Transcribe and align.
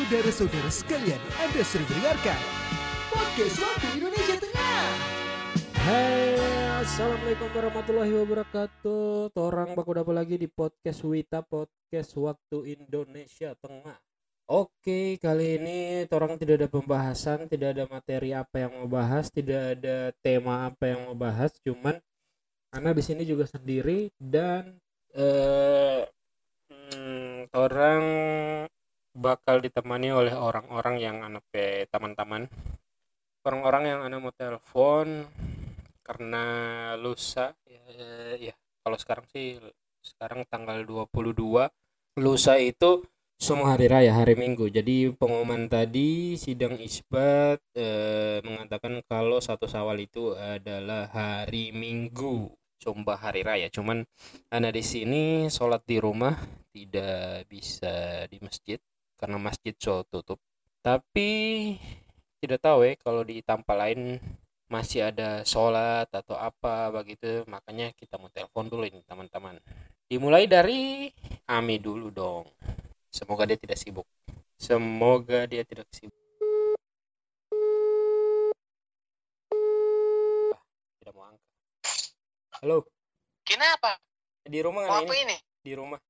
Saudara-saudara 0.00 0.72
sekalian, 0.72 1.20
Anda 1.44 1.60
sering 1.60 1.84
mendengarkan 1.92 2.40
Podcast 3.12 3.60
Waktu 3.60 4.00
Indonesia 4.00 4.36
Tengah. 4.40 4.84
Hai, 5.76 6.40
assalamualaikum 6.80 7.48
warahmatullahi 7.52 8.12
wabarakatuh. 8.24 9.28
Torang 9.36 9.76
baku 9.76 10.00
dapat 10.00 10.14
lagi 10.16 10.40
di 10.40 10.48
podcast 10.48 11.04
Wita 11.04 11.44
Podcast 11.44 12.16
Waktu 12.16 12.80
Indonesia 12.80 13.52
Tengah. 13.60 14.00
Oke, 14.48 15.20
kali 15.20 15.60
ini 15.60 16.08
torang 16.08 16.40
tidak 16.40 16.64
ada 16.64 16.68
pembahasan, 16.72 17.44
tidak 17.52 17.76
ada 17.76 17.84
materi 17.84 18.32
apa 18.32 18.56
yang 18.56 18.72
mau 18.80 18.88
bahas, 18.88 19.28
tidak 19.28 19.76
ada 19.76 20.16
tema 20.24 20.72
apa 20.72 20.96
yang 20.96 21.12
mau 21.12 21.16
bahas, 21.20 21.52
cuman 21.60 22.00
karena 22.72 22.96
di 22.96 23.02
sini 23.04 23.28
juga 23.28 23.44
sendiri 23.44 24.08
dan 24.16 24.80
eh 25.12 26.08
hmm, 26.72 27.52
orang 27.52 28.02
bakal 29.14 29.58
ditemani 29.58 30.14
oleh 30.14 30.34
orang-orang 30.34 30.96
yang 31.02 31.16
anak 31.26 31.44
teman-teman 31.90 32.46
orang-orang 33.44 33.84
yang 33.88 34.00
anak 34.04 34.18
mau 34.20 34.34
telepon 34.36 35.24
karena 36.04 36.44
lusa 37.00 37.56
ya, 37.64 37.82
ya 38.36 38.54
kalau 38.84 38.96
sekarang 39.00 39.26
sih 39.32 39.56
sekarang 40.00 40.44
tanggal 40.48 40.80
22 40.84 41.68
lusa 42.20 42.54
itu 42.60 43.04
semua 43.40 43.72
hari 43.72 43.88
raya 43.88 44.12
hari 44.12 44.36
minggu. 44.36 44.68
Jadi 44.68 45.16
pengumuman 45.16 45.64
tadi 45.64 46.36
sidang 46.36 46.76
isbat 46.76 47.56
eh, 47.72 48.44
mengatakan 48.44 49.00
kalau 49.08 49.40
satu 49.40 49.64
sawal 49.64 49.96
itu 49.96 50.36
adalah 50.36 51.08
hari 51.08 51.72
minggu 51.72 52.52
sumpah 52.76 53.16
hari 53.16 53.40
raya. 53.40 53.72
Cuman 53.72 54.04
anak 54.52 54.76
di 54.76 54.84
sini 54.84 55.24
sholat 55.48 55.80
di 55.88 55.96
rumah 55.96 56.36
tidak 56.68 57.48
bisa 57.48 58.28
di 58.28 58.36
masjid 58.44 58.76
karena 59.20 59.36
masjid 59.36 59.76
so 59.76 60.00
tutup. 60.08 60.40
Tapi 60.80 61.28
tidak 62.40 62.64
tahu 62.64 62.88
ya 62.88 62.96
kalau 62.96 63.20
di 63.20 63.44
tempat 63.44 63.76
lain 63.76 64.16
masih 64.72 65.12
ada 65.12 65.44
sholat 65.44 66.08
atau 66.08 66.38
apa 66.40 66.88
begitu 66.88 67.44
makanya 67.44 67.92
kita 67.92 68.16
mau 68.16 68.32
telepon 68.32 68.64
dulu 68.72 68.88
ini 68.88 69.04
teman-teman. 69.04 69.60
Dimulai 70.08 70.48
dari 70.48 71.12
Ami 71.44 71.76
dulu 71.76 72.08
dong. 72.08 72.48
Semoga 73.12 73.44
dia 73.44 73.60
tidak 73.60 73.76
sibuk. 73.76 74.08
Semoga 74.56 75.44
dia 75.44 75.68
tidak 75.68 75.84
sibuk. 75.92 76.16
Ah, 80.54 80.62
tidak 81.02 81.12
mau 81.12 81.24
angkat. 81.28 81.52
Halo. 82.56 82.78
Kenapa? 83.44 84.00
di 84.50 84.58
rumah 84.64 84.82
Mau 84.88 85.04
apa 85.06 85.14
ini? 85.14 85.36
Ini? 85.36 85.36
di 85.62 85.72
rumah. 85.76 86.00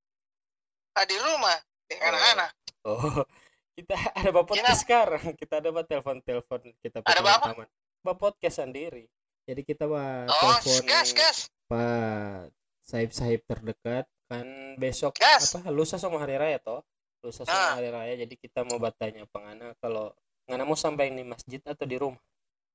Ah, 0.95 1.05
di 1.05 1.17
rumah? 1.19 1.57
Dengan 1.91 2.15
Oh. 2.15 2.17
anak-anak. 2.17 2.51
Oh, 2.85 2.97
kita 3.77 3.95
ada 4.17 4.31
bapak 4.33 4.57
podcast 4.57 4.81
sekarang. 4.85 5.25
Kita 5.41 5.61
ada 5.61 5.69
bapak 5.69 5.89
telepon-telepon 5.89 6.61
kita 6.81 7.05
Ada 7.05 7.21
teman. 7.45 7.69
Bapak 8.01 8.17
podcast 8.17 8.65
sendiri. 8.65 9.05
Jadi 9.45 9.61
kita 9.65 9.85
bah 9.85 10.25
Oh, 10.29 10.57
telepon 10.63 10.85
gas, 10.89 11.09
gas. 11.13 11.39
Pak 11.69 12.49
sahib-sahib 12.85 13.41
terdekat 13.47 14.05
kan 14.27 14.47
besok 14.75 15.15
Gas. 15.15 15.55
apa 15.55 15.71
lusa 15.71 15.99
sama 15.99 16.19
hari 16.23 16.39
raya 16.39 16.59
toh. 16.59 16.83
Lusa 17.21 17.45
sama 17.45 17.55
Ah. 17.55 17.73
hari 17.77 17.91
raya 17.91 18.15
jadi 18.17 18.35
kita 18.35 18.65
mau 18.65 18.79
bertanya 18.79 19.27
pengana 19.29 19.75
kalau 19.79 20.11
ngana 20.47 20.65
mau 20.65 20.79
sampai 20.79 21.13
di 21.13 21.23
masjid 21.23 21.61
atau 21.63 21.85
di 21.85 21.95
rumah. 21.99 22.21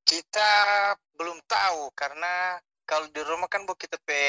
Kita 0.06 0.50
belum 1.18 1.42
tahu 1.44 1.90
karena 1.92 2.60
kalau 2.86 3.06
di 3.08 3.18
rumah 3.20 3.46
kan 3.46 3.66
bu 3.66 3.74
kita 3.74 3.98
pe 4.00 4.22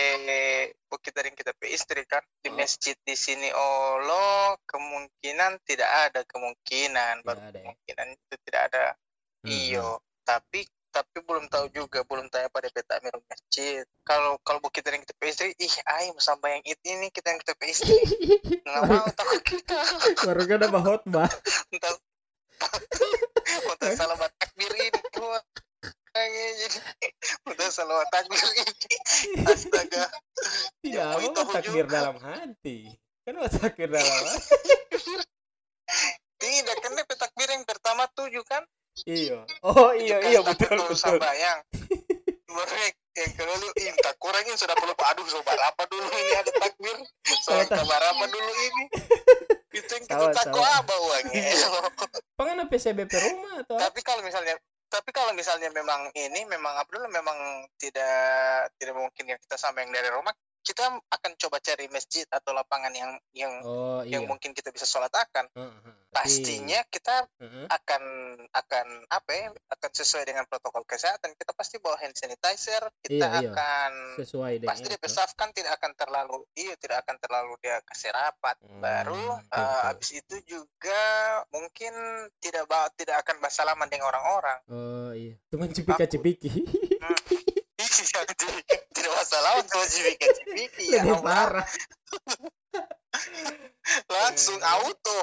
bu 0.82 0.96
kita 0.96 1.20
dan 1.20 1.32
kita 1.32 1.52
pe 1.52 1.68
istri 1.68 2.02
kan 2.02 2.24
di 2.40 2.48
Oh. 2.48 2.56
masjid 2.56 2.96
di 2.98 3.12
sini 3.12 3.48
Allah 3.48 4.56
kemungkinan 4.64 5.60
tidak 5.62 5.86
ada 6.08 6.20
kemungkinan 6.24 7.20
Tidak 7.20 7.26
baru 7.26 7.38
ada 7.38 7.52
ya. 7.52 7.62
kemungkinan 7.62 8.06
itu 8.10 8.34
tidak 8.42 8.62
ada 8.66 8.84
Hmm. 9.38 9.52
iyo 9.52 9.88
tapi 10.22 10.64
tapi 10.88 11.20
belum 11.20 11.46
tahu 11.46 11.68
juga 11.70 12.00
belum 12.02 12.26
tahu 12.26 12.48
pada 12.48 12.66
peta 12.66 12.96
miru 12.98 13.20
masjid 13.22 13.84
kalau 14.02 14.40
kalau 14.40 14.58
bu 14.58 14.68
kita 14.68 14.88
dan 14.88 14.98
kita 14.98 15.12
pe 15.12 15.28
istri 15.28 15.52
ih 15.54 15.74
ayo 15.94 16.16
sampai 16.16 16.56
yang 16.56 16.64
itu 16.66 16.84
ini 16.88 17.06
kita 17.08 17.30
yang 17.30 17.38
kita 17.38 17.52
pe 17.52 17.68
istri 17.68 17.92
nggak 18.58 18.80
mau 18.90 19.06
takut 19.12 19.42
kita 19.44 19.76
Baru 20.18 20.42
kan 20.42 20.56
ada 20.58 20.68
khotbah. 20.72 21.28
entah 21.68 21.92
entah 22.56 23.92
salah 23.92 24.16
buat 24.16 24.32
takbir 24.34 24.72
ini 24.72 24.88
jadi 26.18 26.78
salah 27.68 27.94
buat 27.96 28.10
takbir 28.10 28.38
ini 28.38 28.64
astaga 29.44 30.04
Tidak 30.80 30.96
Ya, 30.96 31.12
mau 31.12 31.44
takbir 31.46 31.84
juga. 31.84 31.96
dalam 31.96 32.16
hati. 32.18 32.78
Kan 33.22 33.34
mau 33.34 33.46
takbir 33.46 33.88
dalam 33.88 34.06
hati. 34.24 35.14
tidak 36.36 36.76
kan 36.78 36.92
DP 36.92 37.10
takbir 37.12 37.48
yang 37.48 37.64
pertama 37.64 38.04
tujuh 38.12 38.44
kan 38.44 38.62
Iya. 38.98 39.44
Oh 39.60 39.92
iya 39.92 40.16
kan 40.18 40.28
iya 40.30 40.40
betul 40.42 40.68
kalau 40.70 40.88
betul. 40.88 40.96
sembahyang 41.16 41.60
baru 42.46 42.74
yang- 42.76 42.96
kedua 43.28 43.56
lu 43.56 43.68
tak 43.98 44.14
kurangin 44.16 44.52
sudah 44.54 44.72
perlu 44.72 44.92
aduh 44.94 45.24
sobat 45.26 45.56
apa 45.58 45.84
dulu 45.86 46.04
ini 46.06 46.32
ada 46.34 46.52
takbir 46.54 46.96
soal 47.38 47.64
kabar 47.64 48.02
apa 48.06 48.24
dulu 48.26 48.52
ini 48.54 48.84
itu 49.70 49.88
yang 49.90 50.04
kita 50.04 50.26
takut 50.34 50.60
salah. 50.60 50.80
apa 50.80 50.94
uangnya 50.94 51.44
Pengen 52.34 52.64
PCBP 52.66 53.12
rumah 53.22 53.60
atau 53.62 53.76
tapi 53.78 54.00
kalau 54.00 54.20
misalnya 54.20 54.56
tapi 54.96 55.12
kalau 55.12 55.36
misalnya 55.36 55.68
memang 55.76 56.08
ini 56.16 56.48
memang 56.48 56.80
Abdul 56.80 57.04
memang 57.12 57.68
tidak 57.76 58.72
tidak 58.80 58.96
mungkin 58.96 59.24
yang 59.28 59.40
kita 59.44 59.60
sampai 59.60 59.84
yang 59.84 59.92
dari 59.92 60.08
rumah 60.08 60.32
kita 60.66 60.82
akan 61.00 61.32
coba 61.36 61.56
cari 61.60 61.86
masjid 61.86 62.26
atau 62.26 62.50
lapangan 62.50 62.90
yang 62.90 63.14
yang 63.32 63.54
Oh 63.62 64.02
iya. 64.02 64.18
yang 64.18 64.26
mungkin 64.26 64.50
kita 64.50 64.68
bisa 64.68 64.82
sholat 64.82 65.08
akan 65.08 65.46
heeh. 65.48 65.94
Tapi- 66.08 66.26
pastinya 66.26 66.80
kita 66.86 67.28
Heeh. 67.36 67.68
akan 67.68 68.02
akan 68.50 68.86
apa 69.06 69.30
ya 69.30 69.46
akan 69.68 69.90
sesuai 69.92 70.24
dengan 70.24 70.42
protokol 70.44 70.82
kesehatan 70.82 71.30
kita 71.34 71.52
pasti 71.52 71.76
bawa 71.76 71.94
hand 71.96 72.12
sanitizer 72.12 72.82
kita 73.00 73.20
Iya, 73.22 73.38
iya. 73.38 73.50
akan 73.52 73.92
sesuai 74.18 74.52
dengan 74.56 74.70
pasti 74.72 74.88
itu. 74.88 74.96
DP 74.96 75.04
staff 75.06 75.30
kan 75.34 75.52
tidak 75.52 75.76
akan 75.76 75.92
terlalu 75.94 76.40
iya 76.54 76.72
tidak 76.74 77.04
akan 77.04 77.16
terlalu 77.16 77.52
dia 77.60 77.78
kasih 77.84 78.10
rapat 78.10 78.56
Hmm, 78.58 78.80
baru 78.80 79.12
betul, 79.14 79.44
eh, 79.46 79.60
betul. 79.60 79.84
habis 79.84 80.10
itu 80.14 80.36
juga 80.48 81.02
mungkin 81.50 81.92
tidak 82.38 82.64
ba- 82.64 82.90
tidak 82.92 83.20
akan 83.20 83.36
bersalaman 83.38 83.86
dengan 83.86 84.08
orang-orang 84.08 84.58
Oh 84.66 85.12
iya. 85.12 85.36
Cuman 85.46 85.68
cipika-cipiki. 85.70 86.48
Iya, 86.48 87.12
jadi 87.22 87.36
Tidak, 87.96 88.24
tidak 88.92 89.12
masalah 89.16 89.52
untuk 89.64 89.80
justifikasi 89.88 90.42
pipi 90.52 90.84
ya. 90.92 91.02
Lebih 91.04 91.24
barra. 91.24 91.64
langsung 94.08 94.58
Eh. 94.58 94.72
auto 94.72 95.18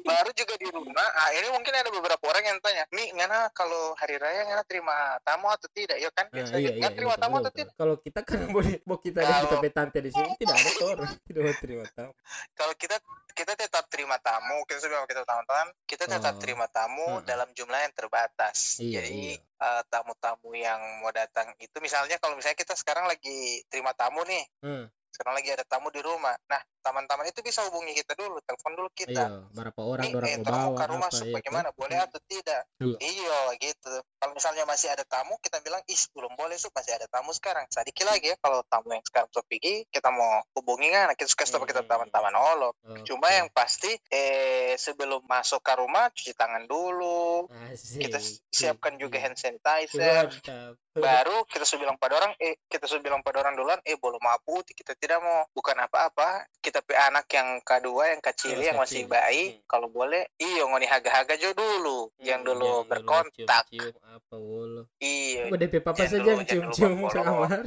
baru 0.00 0.30
juga 0.32 0.54
di 0.54 0.68
rumah 0.68 1.02
ah 1.12 1.30
ini 1.32 1.50
mungkin 1.50 1.72
ada 1.72 1.90
beberapa 1.90 2.22
orang 2.24 2.44
yang 2.46 2.58
tanya 2.60 2.86
mi 2.88 3.10
ngana 3.10 3.50
kalau 3.50 3.90
hari 3.94 4.16
raya 4.16 4.46
ngana 4.46 4.62
terima 4.62 4.94
tamu 5.20 5.48
atau 5.48 5.66
tidak 5.68 5.98
ya 5.98 6.08
kan 6.10 6.26
Nah, 6.26 6.34
biasa 6.36 6.52
iya, 6.52 6.62
gitu. 6.62 6.70
iya, 6.72 6.80
Ngana 6.80 6.94
terima 6.94 7.10
betul, 7.10 7.22
tamu 7.22 7.32
betul, 7.32 7.40
atau 7.40 7.50
betul. 7.50 7.60
tidak 7.60 7.74
Kalau 7.76 7.96
kita 7.98 8.20
kan 8.22 8.38
boleh, 8.48 8.74
mau 8.82 8.98
kita 8.98 9.18
dan 9.20 9.34
kita 9.40 9.56
petante 9.58 9.98
di 9.98 10.10
sini 10.10 10.30
tidak 10.36 10.54
ada 10.56 10.70
orang 10.86 11.10
tidak 11.26 11.40
mau 11.42 11.56
terima 11.56 11.84
tamu. 11.88 12.12
kalau 12.54 12.74
kita 12.76 12.96
kita 13.36 13.52
tetap 13.54 13.84
terima 13.86 14.16
tamu 14.18 14.56
kita 14.64 14.78
sudah 14.80 14.98
kita 15.04 15.22
teman-teman 15.22 15.66
kita 15.84 16.04
tetap 16.06 16.32
Oh. 16.32 16.40
terima 16.40 16.66
tamu 16.68 17.08
Mm-mm. 17.12 17.24
dalam 17.24 17.48
jumlah 17.50 17.80
yang 17.80 17.92
terbatas 17.92 18.78
Iya, 18.78 19.02
jadi 19.02 19.20
iya. 19.34 19.42
eh, 19.58 19.82
tamu-tamu 19.86 20.50
yang 20.52 20.80
mau 21.00 21.10
datang 21.10 21.50
itu 21.58 21.76
misalnya 21.78 22.16
kalau 22.16 22.32
misalnya 22.32 22.56
kita 22.56 22.72
sekarang 22.72 23.04
lagi 23.04 23.36
terima 23.66 23.90
tamu 23.92 24.22
nih 24.22 24.44
Hmm, 24.58 24.86
sekarang 25.16 25.34
lagi 25.34 25.48
ada 25.50 25.64
tamu 25.64 25.88
di 25.88 25.98
rumah 25.98 26.36
nah 26.46 26.60
teman-teman 26.80 27.26
itu 27.26 27.40
bisa 27.40 27.64
hubungi 27.66 27.96
kita 27.96 28.14
dulu 28.14 28.38
telepon 28.44 28.72
dulu 28.76 28.90
kita 28.92 29.24
iya. 29.26 29.42
Berapa 29.50 29.80
orang 29.80 30.04
Nih, 30.06 30.14
orang 30.14 30.30
eh, 30.30 30.38
bawa 30.38 30.76
ke 30.76 30.84
rumah 30.86 31.08
apa 31.08 31.16
supaya 31.16 31.32
ya 31.32 31.40
kan? 31.40 31.46
gimana 31.48 31.68
boleh 31.72 31.98
atau 31.98 32.20
tidak 32.22 32.62
Iya. 32.76 32.96
iya 33.00 33.38
gitu 33.58 33.94
kalau 34.16 34.32
misalnya 34.32 34.64
masih 34.64 34.88
ada 34.88 35.02
tamu 35.02 35.34
kita 35.40 35.58
bilang 35.60 35.80
ih 35.86 35.98
belum 36.12 36.36
boleh 36.36 36.54
su 36.54 36.68
masih 36.70 36.92
ada 36.94 37.08
tamu 37.08 37.32
sekarang 37.32 37.64
sedikit 37.66 38.04
lagi 38.04 38.30
ya 38.30 38.36
kalau 38.36 38.60
tamu 38.62 38.92
yang 38.92 39.02
sekarang 39.02 39.26
sudah 39.26 39.42
pergi 39.42 39.88
kita 39.88 40.08
mau 40.08 40.44
hubungi 40.52 40.88
kan 40.88 41.10
kita 41.12 41.26
suka 41.26 41.44
sama 41.44 41.64
kita 41.64 41.80
Hmm. 41.80 41.90
teman-teman 42.06 42.34
olo 42.36 42.70
Oke. 42.78 43.02
cuma 43.04 43.28
yang 43.30 43.48
pasti 43.48 43.90
eh 44.08 44.76
sebelum 44.76 45.24
masuk 45.24 45.58
ke 45.58 45.72
rumah 45.74 46.06
cuci 46.10 46.32
tangan 46.32 46.66
dulu 46.66 47.48
Asik. 47.66 48.04
kita 48.04 48.18
siapkan 48.46 48.94
juga 48.94 49.16
Iya. 49.16 49.24
hand 49.24 49.36
sanitizer 49.36 50.28
Mantap. 50.28 50.76
Baru 50.98 51.36
kita 51.44 51.62
sudah 51.62 51.80
bilang 51.82 51.96
pada 51.96 52.14
orang 52.16 52.32
eh 52.38 52.56
kita 52.64 52.84
sudah 52.84 53.02
bilang 53.02 53.20
pada 53.20 53.38
orang 53.38 53.52
duluan 53.52 53.80
eh 53.82 53.94
belum 53.94 54.16
mau 54.16 54.38
putih 54.40 54.72
kita 54.72 54.92
tidak 54.92 55.18
mau 55.18 55.44
bukan 55.50 55.76
apa-apa 55.78 56.28
kita 56.58 56.80
pe 56.80 56.92
anak 56.92 57.28
yang 57.28 57.60
kedua 57.60 58.08
yang 58.08 58.20
kecil 58.20 58.54
Yang 58.54 58.64
yang 58.64 58.76
masih 58.76 59.02
bayi 59.04 59.44
Hmm. 59.48 59.62
kalau 59.66 59.88
boleh 59.88 60.28
iyo 60.36 60.66
ngoni 60.66 60.84
haga-haga 60.84 61.34
jo 61.34 61.52
dulu 61.52 62.10
yang 62.18 62.40
Hmm, 62.40 62.48
dulu 62.48 62.64
jangan 62.66 62.88
berkontak 62.88 63.64
cium-cium 63.66 63.94
apa 64.06 64.34
wolo. 64.34 64.82
iya 64.98 65.48
DP 65.48 65.74
papa 65.80 66.02
saja 66.02 66.16
yang 66.18 66.40
dulu 66.40 66.44
cium-cium 66.44 66.98
kamar. 67.06 67.60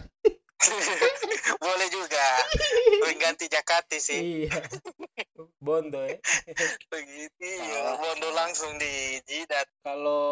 boleh 1.59 1.87
juga 1.87 2.25
mengganti 3.03 3.45
Jakati 3.47 3.97
sih 3.97 4.21
Iya. 4.43 4.59
Bondo 5.59 5.99
ya. 6.01 6.15
begitu 6.91 7.35
iya. 7.43 7.59
Salah, 7.59 7.95
bondo 7.99 8.29
langsung 8.31 8.71
di 8.75 8.91
jidat 9.23 9.67
Kalau 9.79 10.23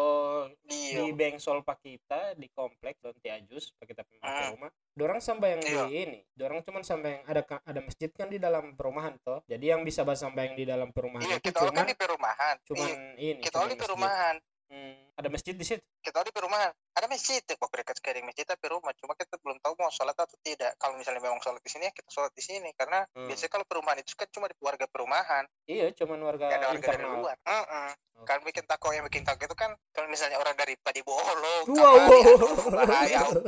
iya 0.66 0.98
di 0.98 1.12
Bengsol 1.12 1.60
Pak 1.60 1.78
kita 1.78 2.32
di 2.34 2.48
komplek 2.48 2.96
Donti 2.98 3.28
Ajus 3.28 3.76
Pak 3.76 3.86
kita 3.86 4.02
ke 4.02 4.16
Hmm. 4.18 4.56
rumah 4.56 4.72
dorang 4.92 5.20
sampai 5.20 5.54
yang 5.54 5.62
Iya. 5.62 5.84
di 5.84 5.94
ini 5.94 6.20
dorang 6.32 6.58
cuman 6.60 6.82
sampai 6.82 7.08
yang 7.14 7.24
ada 7.24 7.42
ada 7.62 7.80
masjid 7.80 8.10
kan 8.10 8.26
di 8.26 8.36
dalam 8.36 8.74
perumahan 8.74 9.14
toh. 9.20 9.44
Jadi 9.44 9.64
yang 9.64 9.84
bisa 9.84 10.02
bahas 10.02 10.18
sampai 10.18 10.48
yang 10.48 10.56
di 10.56 10.64
dalam 10.64 10.90
perumahan 10.90 11.22
iya 11.24 11.38
kita 11.38 11.60
all 11.60 11.70
cuman 11.70 11.78
kan 11.78 11.86
di 11.86 11.96
perumahan. 11.96 12.56
cuman 12.64 12.88
Iya, 12.88 12.98
ini 13.30 13.40
kita 13.40 13.54
cuman 13.54 13.68
di 13.68 13.76
perumahan 13.78 14.34
Hmm, 14.68 15.00
ada 15.16 15.32
masjid 15.32 15.56
di 15.56 15.64
situ? 15.64 15.80
Kita 16.04 16.20
di 16.20 16.28
perumahan. 16.28 16.68
Ada 16.92 17.08
masjid. 17.08 17.40
Ya 17.40 17.56
kok 17.56 17.72
dekat 17.72 17.96
sekali 17.96 18.20
masjid 18.20 18.44
tapi 18.44 18.68
rumah. 18.68 18.92
Cuma 19.00 19.16
kita 19.16 19.40
belum 19.40 19.56
tahu 19.64 19.72
mau 19.80 19.88
sholat 19.88 20.12
atau 20.12 20.36
tidak. 20.44 20.76
Kalau 20.76 20.92
misalnya 21.00 21.24
memang 21.24 21.40
sholat 21.40 21.64
di 21.64 21.72
sini 21.72 21.88
ya 21.88 21.92
kita 21.92 22.08
sholat 22.12 22.32
di 22.36 22.44
sini. 22.44 22.68
Karena 22.76 23.08
Hmm. 23.16 23.32
biasanya 23.32 23.48
kalau 23.48 23.64
perumahan 23.64 23.98
itu 23.98 24.12
kan 24.12 24.28
cuma 24.28 24.44
di 24.44 24.56
warga 24.60 24.84
perumahan. 24.84 25.48
Iya 25.64 25.88
cuman 25.96 26.20
warga 26.20 26.52
nggak 26.52 26.60
ada 26.60 26.68
warga 26.68 26.86
dari 26.92 27.04
luar. 27.08 27.36
Heeh. 27.40 27.90
Oke. 28.18 28.26
kan 28.26 28.42
bikin 28.42 28.66
takut 28.66 28.90
yang 28.90 29.06
bikin 29.06 29.22
takut 29.22 29.46
itu 29.46 29.54
kan 29.54 29.70
kalau 29.94 30.10
misalnya 30.10 30.42
orang 30.42 30.58
dari 30.58 30.74
Padibolo 30.74 31.22
Wow, 31.22 31.70
Kamari, 31.70 32.18
wow. 32.26 32.82
bahaya. 32.82 33.18
Auto, 33.22 33.40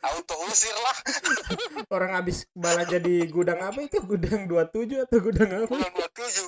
auto 0.00 0.34
usir 0.46 0.70
lah. 0.78 0.96
Orang 1.90 2.14
habis 2.14 2.46
belanja 2.54 3.02
di 3.02 3.26
gudang 3.26 3.58
apa 3.58 3.82
itu? 3.82 3.98
Gudang 3.98 4.46
27 4.46 5.10
atau 5.10 5.18
gudang 5.18 5.50
apa? 5.58 5.74
Bulan 5.74 5.90
27 5.90 6.46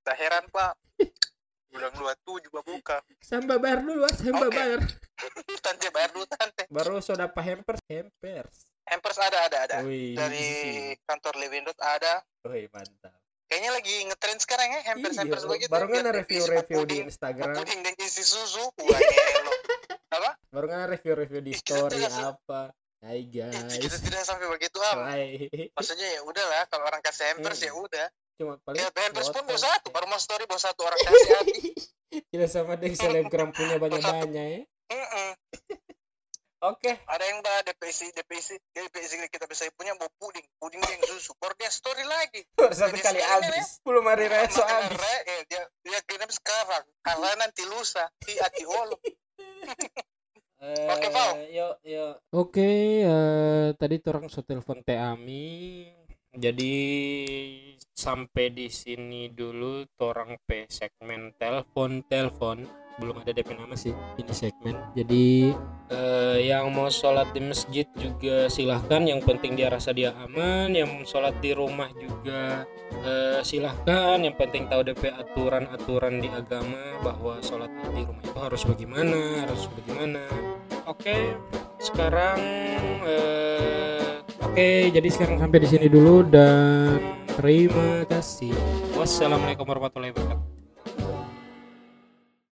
tak 0.00 0.16
heran 0.18 0.44
pak 0.50 0.74
bulan 1.70 1.90
27 1.94 2.50
Pak, 2.50 2.62
buka. 2.66 2.96
Samba 3.22 3.54
bayar 3.56 3.80
dulu 3.80 4.02
ah, 4.02 4.12
samba 4.12 4.46
Oke. 4.46 4.54
bayar. 4.54 4.80
Tante 5.64 5.86
bayar 5.90 6.10
dulu 6.10 6.26
tante. 6.26 6.62
Baru 6.66 6.98
soda 6.98 7.28
pak 7.28 7.44
hampers 7.44 7.80
hampers. 7.86 8.54
Hampers 8.88 9.18
ada 9.22 9.38
ada 9.46 9.58
ada. 9.68 9.76
Wih, 9.86 10.18
dari 10.18 10.48
kantor 11.06 11.38
Lewindot 11.38 11.78
ada. 11.78 12.24
Wih, 12.48 12.66
mantap. 12.72 13.14
Kayaknya 13.46 13.70
lagi 13.74 13.94
ngetren 14.06 14.38
sekarang 14.38 14.68
ya 14.70 14.80
hampers 14.94 15.14
Iya, 15.14 15.20
hampers 15.26 15.44
begitu. 15.46 15.70
baru 15.70 15.86
isi 15.90 16.10
review-review 16.22 16.80
di 16.86 16.96
Instagram. 17.06 17.54
puding 17.54 17.80
dan 17.82 17.94
isi 17.98 18.22
susu. 18.22 18.62
Wah 18.78 19.00
apa? 20.16 20.30
Baru 20.50 20.64
nggak 20.70 20.90
review-review 20.98 21.40
di 21.42 21.52
kita 21.54 21.86
story 21.86 22.02
apa. 22.06 22.74
Hai 23.00 23.24
Ih, 23.24 23.26
kita 23.80 23.96
guys. 23.96 24.02
tidak 24.04 24.22
sampai 24.28 24.46
begitu 24.52 24.76
am. 24.92 25.08
Hai. 25.08 25.50
Maksudnya 25.72 26.08
ya 26.14 26.20
udahlah 26.22 26.68
kalau 26.68 26.84
orang 26.84 27.00
kasih 27.00 27.32
hampers 27.32 27.58
ya 27.64 27.72
udah 27.72 28.06
cuma 28.40 28.56
paling 28.64 28.80
ya 28.80 28.88
hampers 28.88 29.28
pun 29.28 29.44
bawa 29.44 29.60
satu 29.60 29.92
baru 29.92 30.08
mau 30.08 30.16
story 30.16 30.48
bawa 30.48 30.56
satu 30.56 30.80
orang 30.88 30.96
kasih 31.04 31.30
hati 31.36 31.60
Kita 32.10 32.46
sama 32.50 32.74
deh 32.74 32.90
selebgram 32.90 33.54
punya 33.54 33.78
banyak-banyak 33.82 34.32
ya. 34.34 34.62
Mm-mm. 34.90 35.30
oke. 36.74 36.90
Ada 37.06 37.22
yang 37.22 37.38
bah 37.38 37.62
DPC 37.62 38.10
DPC 38.10 38.58
DPC 38.74 39.30
kita 39.30 39.46
bisa 39.46 39.70
punya 39.78 39.94
bawa 39.94 40.10
puding. 40.18 40.42
Puding 40.58 40.82
dengan 40.82 41.06
susu 41.06 41.38
baru 41.38 41.54
dia 41.54 41.70
story 41.70 42.02
lagi. 42.02 42.42
Baru 42.58 42.74
satu 42.74 42.98
Jadi 42.98 43.06
kali 43.06 43.22
habis. 43.22 43.78
belum 43.86 44.10
hari 44.10 44.26
raya 44.26 44.50
so 44.50 44.58
habis. 44.58 44.98
Re- 44.98 45.22
eh, 45.22 45.42
dia 45.46 45.62
dia 45.86 45.98
kirim 46.02 46.26
sekarang. 46.34 46.82
Karena 46.98 47.46
nanti 47.46 47.62
lusa. 47.70 48.02
Di 48.26 48.34
hati 48.42 48.66
olo. 48.66 48.98
Oke, 50.60 51.08
Pau. 51.14 51.38
Yuk, 51.46 51.74
yuk. 51.86 52.14
Oke, 52.34 52.68
eh, 53.06 53.66
tadi 53.78 53.96
orang 54.10 54.26
so 54.26 54.42
telepon 54.42 54.82
Teh 54.82 54.98
Ami. 54.98 55.88
Jadi 56.30 56.74
sampai 57.90 58.54
di 58.54 58.70
sini 58.70 59.34
dulu 59.34 59.82
torang 59.98 60.38
pe 60.46 60.70
segmen 60.70 61.34
telepon 61.34 62.06
telepon. 62.06 62.62
Belum 63.00 63.16
ada 63.16 63.32
DP 63.32 63.56
nama 63.56 63.74
sih 63.74 63.90
ini 64.20 64.30
segmen. 64.30 64.76
Jadi 64.92 65.50
eh, 65.90 66.38
yang 66.46 66.70
mau 66.70 66.86
sholat 66.86 67.34
di 67.34 67.42
masjid 67.42 67.88
juga 67.98 68.46
silahkan. 68.46 69.02
Yang 69.02 69.26
penting 69.26 69.58
dia 69.58 69.72
rasa 69.72 69.90
dia 69.90 70.14
aman. 70.22 70.70
Yang 70.70 71.10
sholat 71.10 71.34
di 71.42 71.50
rumah 71.50 71.90
juga 71.98 72.62
eh, 73.02 73.40
silahkan. 73.42 74.22
Yang 74.22 74.36
penting 74.38 74.70
tahu 74.70 74.86
DP 74.86 75.10
aturan-aturan 75.10 76.22
di 76.22 76.28
agama 76.30 77.00
bahwa 77.02 77.42
sholat 77.42 77.72
di 77.90 78.06
rumah 78.06 78.22
itu 78.22 78.38
harus 78.38 78.62
bagaimana 78.62 79.18
harus 79.48 79.66
bagaimana. 79.74 80.22
Oke 80.86 81.34
sekarang 81.80 82.40
eh, 83.08 83.99
oke 84.40 84.70
jadi 84.92 85.08
sekarang 85.08 85.38
sampai 85.38 85.58
di 85.62 85.68
sini 85.68 85.86
dulu 85.86 86.26
dan 86.26 87.00
terima 87.38 88.04
kasih. 88.08 88.52
Wassalamualaikum 88.98 89.64
warahmatullahi 89.64 90.12
wabarakatuh 90.12 90.49